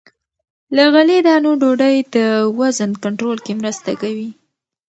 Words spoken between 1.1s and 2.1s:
دانو ډوډۍ